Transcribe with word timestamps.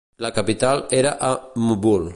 La 0.17 0.31
capital 0.31 0.87
era 0.89 1.17
a 1.19 1.31
Mbul. 1.53 2.09